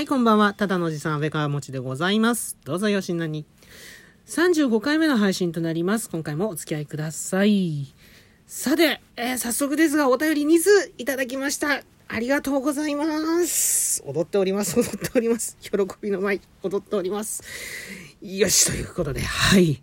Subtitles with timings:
[0.00, 0.54] はい、こんばんは。
[0.54, 2.56] ただのおじさん、安倍川持ちでございます。
[2.64, 3.44] どうぞよしなに。
[4.28, 6.08] 35回目の配信となります。
[6.08, 7.94] 今回もお付き合いください。
[8.46, 11.82] さて、えー早速ですが、お便り2通いただきました。
[12.08, 13.04] ありがとうございま
[13.44, 14.02] す。
[14.06, 14.80] 踊っております。
[14.80, 15.58] 踊っております。
[15.60, 17.42] 喜びの舞、踊っております。
[18.22, 19.80] よし、ということで、はい。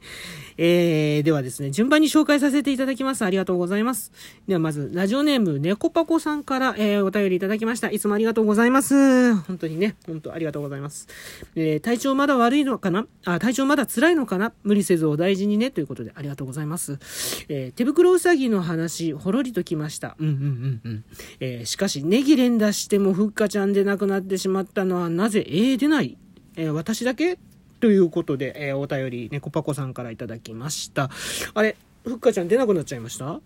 [0.60, 3.24] えー、ではですね、順番に紹介させていただきます。
[3.26, 4.12] ありがとうございます。
[4.48, 7.90] ではまず、ラジオネーム、猫パコさんから、えー、お便りいただきました。
[7.90, 9.36] いつもありがとうございます。
[9.36, 11.08] 本当にね、本当ありがとうございます。
[11.56, 13.08] えー、体調まだ悪いのかな？
[13.26, 14.54] あ、体調まだ辛いのかな？
[14.64, 17.00] 無理せずお大事にね、ということで、ありがとうございます。
[17.50, 20.16] えー、手袋うさぎの話、ほろりときました。
[20.20, 21.06] うんうんうんうん。
[21.40, 26.18] えー、しかし、ネギ連打してもふっかちゃんでなくなってしまったのは、なぜ、えー、出ない
[26.60, 27.38] えー、私だけ？
[27.80, 31.10] ということで、えーお便り、猫パコさんからいただきました。
[31.54, 33.28] あれ、ふっかちゃん出なくなっちゃいました？
[33.36, 33.42] あ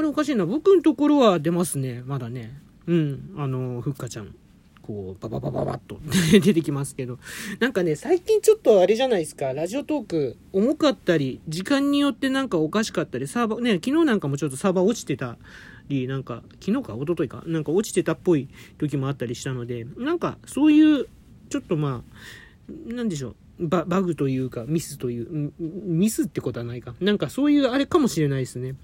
[0.00, 0.46] れおかしいな。
[0.46, 2.02] 僕のところは出ますね。
[2.06, 2.60] まだね。
[2.86, 3.34] うん。
[3.36, 4.34] あの、ふっかちゃん。
[4.82, 5.98] こう、バババババッと
[6.40, 7.18] 出てきますけど。
[7.58, 9.52] なんかね、最近ちょっとあれじゃないですか。
[9.52, 15.38] ラジオトーク重かったり、時間によってなんかおかしかったり、サーバー、ね、昨日なんかもちょっとサーバー落ちてた
[15.88, 21.06] り、なんか、昨日か一昨日か、なんか落ちてたっぽい時もあったりしたので、なんかそういう、
[21.48, 22.04] ちょっとま
[22.88, 23.36] あ、なんでしょう。
[23.58, 26.94] ババグというか、ミスという、ミスってことはないか。
[27.00, 28.74] なんかそういうあれかもしれないですね。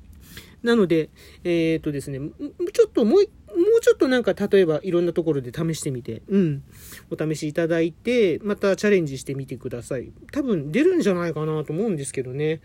[0.62, 1.10] なので、
[1.44, 2.20] えっ、とですね、
[2.72, 6.62] ちょっともう、もうちょっとなんか例えばいろんなところで試してみて、うん、
[7.10, 10.12] お試しいただいて、またチャレンジしてみてください。
[10.30, 12.60] 多分出るんじゃないかなと思うんですけどね。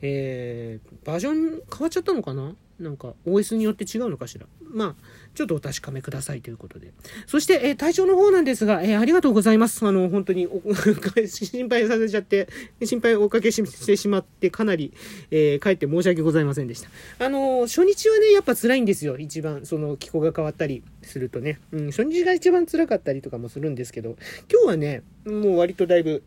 [0.00, 2.54] えー、バージョン変わっちゃったのかな？
[2.78, 4.46] なんか OS によって違うのかしら？
[4.70, 6.92] まあ、ちょっとお確かめくださいということで。
[7.26, 9.84] そして、えー体調の方なんですが、えーありがとうございます。
[9.86, 10.60] あの、本当にお
[11.26, 12.48] 心配させちゃって、
[12.84, 14.92] 心配をおかけしてしまって、かなり、
[15.30, 16.88] えー、かえって申し訳ございませんでした。
[17.24, 19.16] あの、初日はね、やっぱ辛いんですよ。
[19.18, 21.58] 一番、その、気候が変わったりするとね。
[21.72, 24.16] うん、初日が一番辛かったりとかもするんですけど、
[24.52, 26.22] 今日はね、もう割とだいぶ、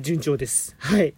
[0.00, 0.76] 順調です。
[0.78, 1.14] はい。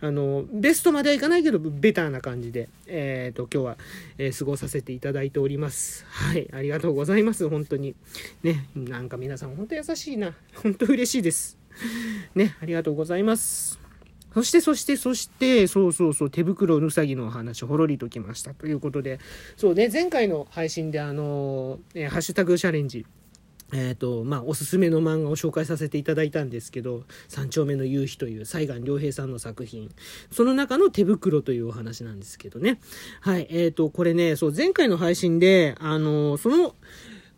[0.00, 3.78] あの、ベストまではいかないけど、ベターな感じで、えっ、と、今日は、
[4.18, 6.04] えー過ごさせていただいております。
[6.08, 6.48] はい。
[6.52, 7.48] ありがとうございます。
[7.48, 7.94] 本当に。
[8.42, 8.68] ね。
[8.74, 10.34] なんか皆さん、本当優しいな。
[10.54, 11.58] 本当嬉しいです。
[12.34, 12.56] ね。
[12.60, 13.78] ありがとうございます。
[14.34, 18.52] そして、そして、そして、そうそうそう、手袋うさぎのお話、ほろりときました。
[18.52, 19.18] ということで、
[19.56, 23.06] そうね、前回の配信で、あの、えーハッシュタグチャレンジ、
[23.72, 29.90] えっ、と、まあ、おすすめの漫画を紹介させていただいたんですけど、三丁目の夕日という西岸良平さんの作品。
[30.30, 32.78] その中の手袋というお話なんですけどね。
[33.20, 33.46] はい。
[33.50, 36.74] えっ、と、これね、そう、前回の配信で、あの、その、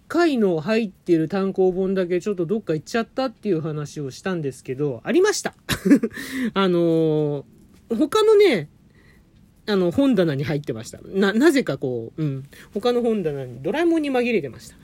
[0.08, 5.54] 回の入ってる単行本だけちょっとどっか行っちゃったっていう話をしたんですけど、ありました。
[6.54, 7.44] あの
[7.90, 8.68] 他のね、
[9.68, 10.98] あの、本棚に入ってました。
[11.04, 12.44] な、なぜかこう、うん。
[12.72, 14.76] 他の本棚にドラえもんに紛れてました。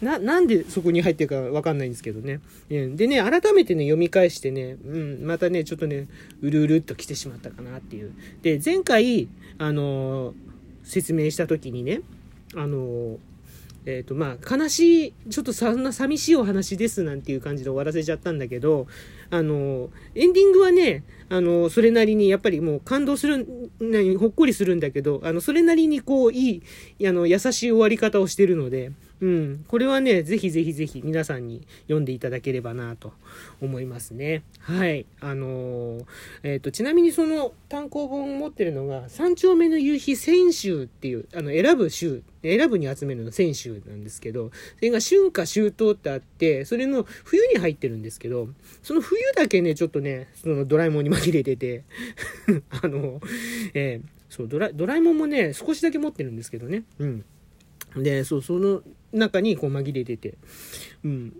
[0.00, 2.40] な、なんでそこに入ってるかわかんないんですけどね。
[2.70, 6.08] でね、改めてね、読み返してね、うん、またね、ちょっとね、
[6.40, 8.12] うるうるっと来てしまったかなっていう。
[8.40, 10.52] で、前回、あのー
[10.84, 12.00] 説明した時にね、
[12.56, 13.16] あのー
[13.84, 18.86] えっ、と、まあ、悲しい、ちょっとそんな寂しいお話ですなんていう感じで終わらせちゃったんだけど、
[19.30, 23.46] あの、エンディングはね、あの、それなりにやっぱりもう感動する、
[23.80, 26.62] 何ほっこりするんだけど、あの、それなりにこう、い
[26.98, 33.12] い、あの、優しい終わり方をしてるので、うん、これはね、ぜひぜひぜひ皆さんに読んでいただければなと
[33.60, 34.42] 思いますね。
[34.58, 35.06] はい。
[35.20, 36.04] あのー
[36.42, 48.48] えっ、と、ちなみにその単行本を持ってるのが、三丁目の夕日選集っていう、あの、選ぶ集、選ぶに集めるの選集なんですけど、それが春夏秋冬ってあって、それの冬に入ってるんですけど、
[48.82, 51.84] その冬だけね、ちょっとね、そのドラえもんに紛れてて、
[52.82, 53.20] あの、
[53.74, 56.84] えーそう、ドラ、ドラえもんもね、少しだけ持ってるんですけどね。
[56.98, 57.24] うん。
[57.96, 60.34] で、そう、その中にこう紛れてて。
[61.04, 61.36] うん。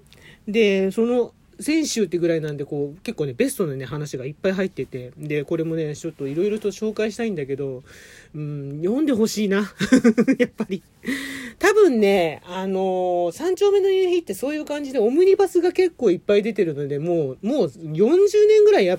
[0.46, 7.82] で、その、先週ってぐらいなんで、こう、結構ね、ベストのね、話がいっぱい入ってて、で、これもね、ちょっといろいろと紹介したいんだけど、
[8.34, 9.72] うん、読んでほしいな。
[10.38, 10.82] やっぱり。
[11.58, 18.98] 多分ね、あのー三丁目の夕日ってそういう感じで、オムニバスが結構いっぱい出てるので、もう、もう40年ぐらいやっ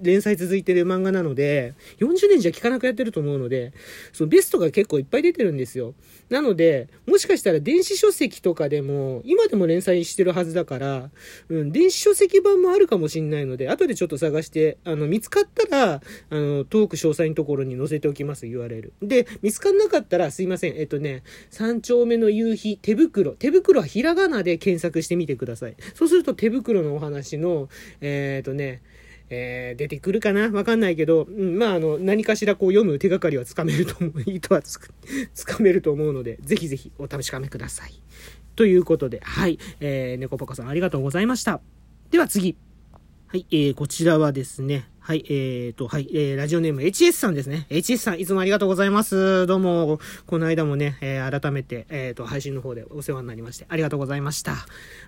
[0.00, 3.72] 連載続いてる漫画なので、40年じゃ効かなくやってると思うので、
[4.12, 5.94] そのベストが結構いっぱい出てるんですよ。
[6.30, 11.10] なので、もしかしたら電子書籍とかでも、今でも連載してるはずだから、
[11.48, 18.92] うん、電子書籍版もあるかもしれないので、後でちょっと探して、あの、見つかったら、あの、トーク詳細のところに載せておきます、URL。
[19.02, 23.32] で、見つかんなかったら、すいません、えっとね、三丁目の夕日、手袋。
[23.32, 25.74] 手袋はひらがなで検索してみてください。
[25.94, 27.68] そうすると手袋のお話の、
[28.00, 28.82] えっとね、
[29.30, 30.50] えー出てくるかな？
[30.50, 34.78] わかんないけど、うん、まあ、あの、何かしらこう読む手がかりはつかめると思う、意図はつ
[35.34, 37.92] つかめると思うので、ぜひぜひお試しかめください。
[38.56, 39.58] ということで、はい。
[39.80, 41.60] えー、猫パカさんありがとうございました。
[42.10, 42.56] では次。
[43.30, 47.66] はい、えー、こちらはですね、はい、えーと、はい、えー、ラジオネーム HS さんですね。
[47.68, 49.46] HS さん、いつもありがとうございます。
[49.46, 54.52] どうも、この間もね、えー、改めて、えーと、配信の方でお世話になりまして、ありがとうございました。
[54.52, 54.66] は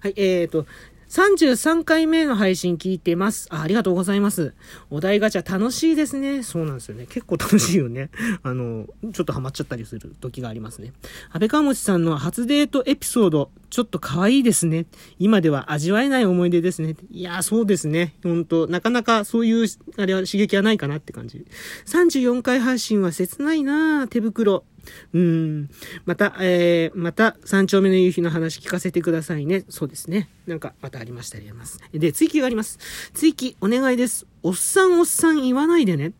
[0.09, 0.67] い、えーと、
[1.11, 3.49] 33回目の配信聞いてます。
[3.51, 4.55] あありがとうございます。
[4.91, 6.45] お題ガチャ楽しいですね。
[6.45, 7.07] そうなんですよね。
[7.07, 8.11] 結構楽しいよね。
[8.45, 10.93] あの、ちょっとハマっちゃったりする時がありますね。
[11.33, 14.87] 安倍川持さんの初デートエピソード、ちょっと可愛いですね。
[15.19, 16.95] 今では味わえない思い出ですね。
[17.11, 18.15] いやー、そうですね。
[18.23, 19.67] 本当なかなかそういう、
[19.97, 21.45] あれは刺激はないかなって感じ。
[21.87, 24.63] 34回配信は切ないな手袋。
[25.13, 25.71] うん。
[26.05, 29.65] また、えー、また、三丁目の夕日の話聞かせてくださいね。
[29.69, 30.29] そうですね。
[30.47, 31.81] なんか、またありましたらやります。
[31.93, 32.79] で、追記があります。
[33.15, 34.27] 追記、お願いです。
[34.43, 36.09] おっさんおっさん言わないでね。
[36.09, 36.15] ん？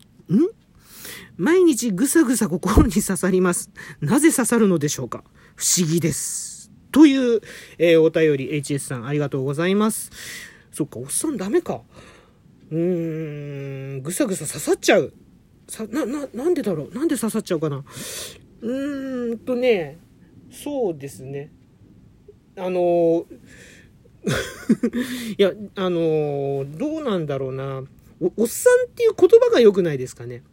[1.37, 3.71] 毎日ぐさぐさ心に刺さります。
[3.99, 5.23] なぜ刺さるのでしょうか？
[5.55, 6.71] 不思議です。
[6.91, 7.41] という、
[7.77, 10.11] えー、お便り、HS さん、ありがとうございます。
[10.71, 11.81] そっか、おっさんダメか。
[12.69, 15.13] うーん、ぐさぐさ刺さっちゃう。
[15.67, 16.93] さ、な、な、なんでだろう？
[16.93, 17.83] なんで刺さっちゃうかな？
[18.61, 19.99] うーんとね、
[20.51, 21.51] そうですね。
[22.55, 23.25] あの
[25.37, 27.83] いや、あのどうなんだろうな。
[28.19, 30.43] お、おっさんっていう言葉が良くないですかね。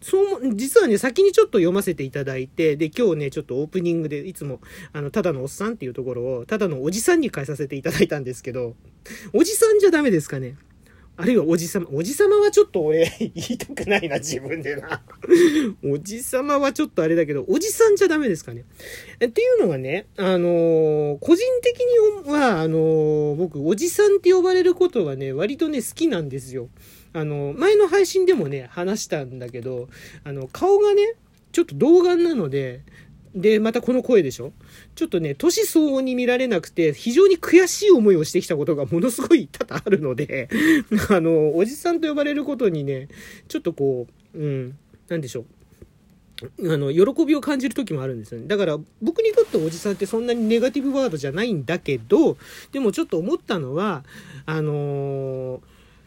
[0.00, 4.60] そう、実はね、先にちょっと読ませていただいて、で、今日ね、ちょっとオープニングで、いつも、
[4.92, 8.76] あの、ただのおっさんっていうところを、ただのおじさんに変えさせていただいたんですけど、
[9.32, 10.56] おじさんじゃダメですかね。
[11.16, 11.86] あるいはおじさま。
[11.92, 15.00] おじさまはちょっと俺、言いたくないな、自分でな。
[15.84, 18.64] おじさまはちょっとあれだけど、おじさんじゃダメですかね。
[19.20, 21.80] えっていうのがね、あのー個人的
[22.26, 26.68] には、あのー僕、おじさんって呼ばれることはね、割とね、好きなんですよ。
[27.12, 29.88] あの、前の配信でもね、話したんだけど、
[30.24, 31.14] あの、顔がね、
[31.52, 32.82] ちょっと童顔なので、
[33.34, 34.52] で、またこの声でしょ？
[34.94, 40.48] ちょっとね、年相応に見られなくて、非常に悔しい思いをしてきたことがものすごい多々あるので、
[41.10, 43.08] あの、おじさんと呼ばれることにね、
[43.48, 44.78] ちょっとこう、うん、
[45.08, 45.44] なんでしょう。
[46.72, 48.46] あの、喜びを感じる時もあるんですよね。
[48.46, 52.36] だから、僕にとっておじさんってそんなにネガティブワードじゃないんだけど、
[52.72, 54.04] でもちょっと思ったのは、
[54.46, 55.60] あのー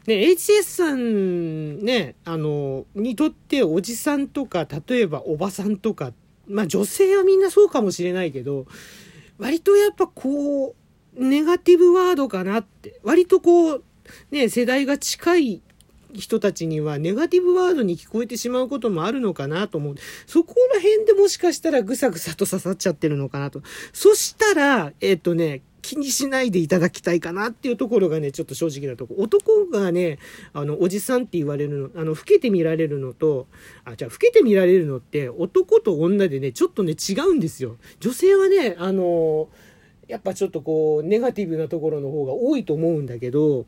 [0.08, 6.14] ね、HS さんね、あの、にとっておじさんとか、例えばおばさんとかっ、
[6.48, 8.66] まあ女性はみんなそうかもしれないけど、
[9.38, 10.76] 割とやっぱこ
[11.16, 13.84] う、ネガティブワードかなって、割とこう、
[14.32, 15.62] ね、世代が近い
[16.14, 19.96] 人たちにはネガティブワードに聞こえてしまうこともあるのかなと思う。
[20.26, 23.62] そこら辺でもしかしたらぐさぐさと刺さっちゃってるのかなと。
[23.94, 29.24] そしたら、えっ、とね、気にしないでいただきたいかなっていうところがね、ちょっと正直なところ。
[29.24, 30.20] 男がね、
[30.52, 33.48] あの、おじさんって言われるの、あの、老けて見られるのと、
[33.86, 37.78] あ、じゃあ、老けて見られるのって、男と女でね、ちょっとね、違うんですよ。
[38.02, 39.48] 女性はね、あの、
[40.10, 43.66] やっぱちょっとこう、ネガティブなところの方が多いと思うんだけど、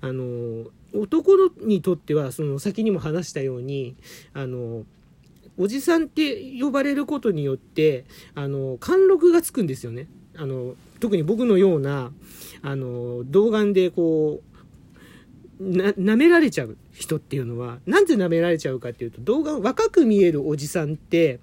[0.00, 3.94] あの、男にとっては、その、先にも話したように、
[4.32, 4.84] あの、
[5.56, 10.08] おじさんって呼ばれることによって、あの、貫禄がつくんですよね。
[10.36, 10.74] あの、
[11.04, 12.12] 特に僕のような、
[12.62, 14.40] あの、童顔でこ
[15.60, 21.40] う、な、舐められちゃう人っていうのは、なんで舐められちゃうかっていうと、童顔、若く見えるおじさんって、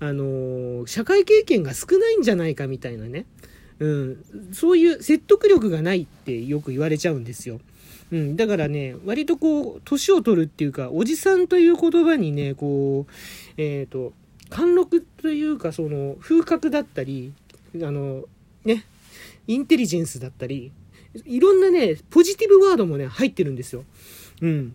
[0.00, 3.26] あの、社会経験が少ないんじゃないかみたいなね。
[3.78, 7.60] うん、そういう説得力がないってよく言われちゃうんですよ。
[8.10, 13.12] うん、だからね、割とこう、年を取るっていうか、おじさんという言葉にね、こう、
[13.58, 14.14] えっ、と、
[14.48, 17.34] 貫禄というか、その、風格だったり、
[17.82, 18.24] あの、
[18.64, 18.84] ね、
[19.46, 20.72] インテリジェンスだったり、
[21.26, 23.84] いろんなね、ポジティブワードもね、入ってるんですよ。
[24.42, 24.74] うん。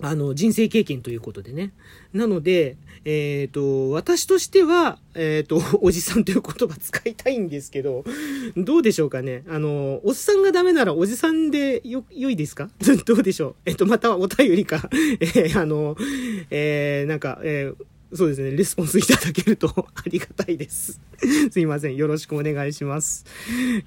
[0.00, 1.72] あの、人生経験ということでね。
[2.12, 8.04] なので、えっ、と、私としては、えっ、と、 おじさんという言葉使いたいんですけど、
[8.56, 9.42] どうでしょうかね。
[9.48, 12.70] あの、おっさんがダメならおじさんでよ、良いですか？
[13.06, 13.54] どうでしょう？
[13.66, 14.88] えっ、と、またお便りか、
[15.20, 15.96] えあの、
[16.50, 17.84] えなんか、えー
[18.14, 20.98] そうですね、レスポンスいただけるとありがたいです。
[21.52, 21.96] すいません。
[21.96, 23.26] よろしくお願いします。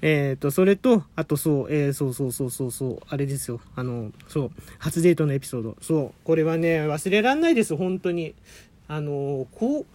[0.00, 3.60] えっ、と、それと、あとそう、えーそうそうそうそうそう、あれですよ。
[3.74, 5.76] あの、そう、初デートのエピソード。
[5.80, 8.34] そう、これはね、忘れらんないです、本当に。
[8.86, 9.86] あの、こう、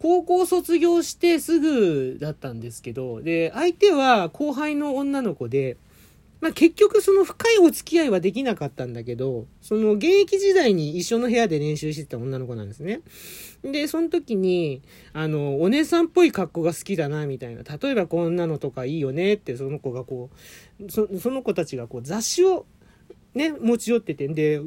[0.00, 5.76] 高校卒業してすぐだったんですけど、で、相手は後輩の女の子で、
[6.40, 13.02] まあ、結局その深いお付き合いはできなかったんだけど、その現役時代に一緒の部屋で練習してた女の子なんですね。
[13.62, 14.80] で、その時に、
[15.12, 17.62] あの、お姉さんっぽい格好が好きだな、みたいな。
[17.62, 20.30] 例えばこんなのとかいいよねって、その子がこ
[20.80, 22.64] う、その子たちがこう雑誌を
[23.34, 24.60] ね、持ち寄ってて、で、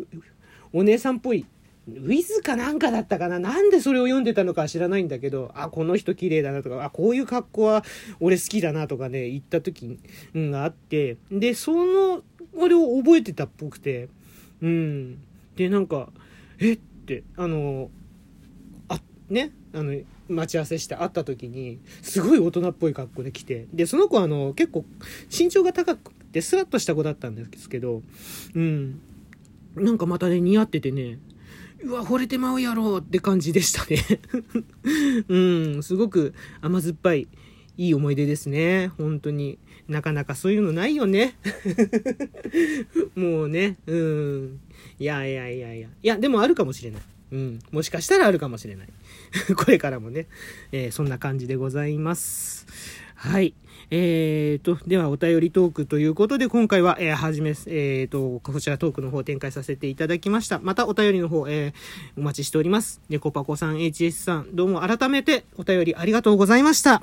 [0.71, 1.45] お姉さんっぽい
[1.87, 3.39] ウィズかなんかだったかな？
[3.39, 7.83] なんでそれを読んでたのかは知らないんだけど、あ、この人綺麗だなとか、あ、こういう格好は
[8.21, 9.99] 俺好きだなとかね、言った時、
[10.33, 12.23] があって、で、その、
[12.57, 14.07] あれを覚えてたっぽくて、
[14.61, 15.17] うん。
[15.57, 16.09] で、なんか、
[16.59, 16.73] え？
[16.73, 17.89] って、あの、
[18.87, 19.99] あ、ね、あの、
[20.29, 24.85] 待ち合わせして会った時に、すごい大人っぽい格好で来て、で、その子はあの、結構
[25.29, 28.01] 身長が高くて、スラッとした子だったんですけど、
[28.55, 29.01] うん。
[29.75, 31.17] なんかまたね、似合っててね、
[31.83, 34.01] うわ、惚れてまうやろって感じでしたね
[35.27, 35.37] う
[35.77, 37.27] ん、すごく甘酸っぱい、
[37.77, 38.89] いい思い出ですね。
[38.97, 39.57] 本当に。
[39.87, 41.35] なかなかそういうのないよね。
[43.15, 44.59] もうね、うん。
[44.99, 45.87] いやいやいやいや。
[45.87, 47.01] いや、でもあるかもしれない。
[47.31, 47.59] うん。
[47.71, 48.87] もしかしたらあるかもしれない。
[49.57, 50.27] これからもね、
[50.71, 52.65] えー、そんな感じでございます。
[53.23, 53.53] はい。
[53.89, 60.59] えーと、ではお便りトークということで、今回は、えー、はじめ、えーと、こちらトークの方を展開させていただきました。
[60.59, 62.99] またお便りの方、えー、お待ちしております。
[63.07, 67.01] 猫パコさん、HS さん、どうも改めてお便りありがとうございました。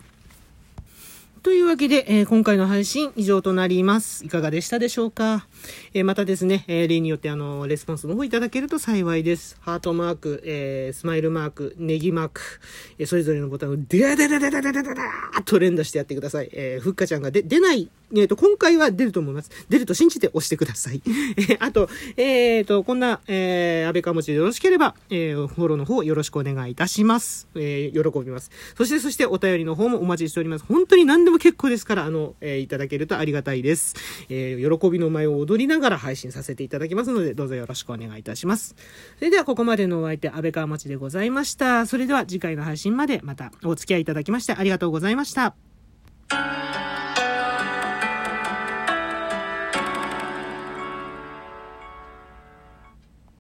[1.42, 4.26] というわけで、えー、今回の配信以上となります。
[4.26, 5.47] いかがでしたでしょうか、
[5.94, 9.56] えー、またですね、えー、例によってあの、レスポンスの方いただけると幸いです。
[9.61, 12.42] ハートマーク、えスマイルマーク、ネギマーク、
[12.99, 16.50] えそれぞれのボタンをデーデデデデデデデデーと連打してやってください。
[16.52, 19.50] えふっかちゃんがで出ないえっ、ー、と、今回は出ると思います。
[19.69, 21.02] 出ると信じて押してください。
[21.50, 27.49] え、あと、えっ、ー、と、こんな、えー、安倍かもちでよろしければ、えー、フォローの方よろしくお願いいたします。
[27.55, 28.50] えー、喜びます。
[28.76, 30.64] そして、そしてお便りの方もお待ちしております。
[30.64, 33.95] 本当に何でも結構ですから、あの、えー、いただけるとありがたいです。
[34.29, 38.75] えー、喜びの舞を踊りながら配信させていただきますので、どうぞよろしくお願いいたします。
[39.19, 41.87] それでは、ここまでのお相手、安倍川町でございました。
[41.87, 45.55] それでは、次回の配信までまたお付き合いいただきましてありがとうございました。